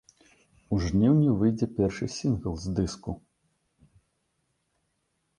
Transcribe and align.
У 0.75 0.77
жніўні 0.85 1.33
выйдзе 1.41 1.67
першы 1.79 2.07
сінгл 2.13 2.55
з 2.63 2.73
дыску. 2.79 3.13